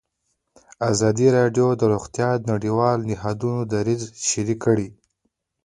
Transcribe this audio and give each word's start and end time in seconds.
ازادي 0.91 1.27
راډیو 1.37 1.67
د 1.75 1.81
روغتیا 1.93 2.29
د 2.37 2.43
نړیوالو 2.51 3.07
نهادونو 3.11 3.61
دریځ 3.73 4.01
شریک 4.29 4.59
کړی. 4.65 4.87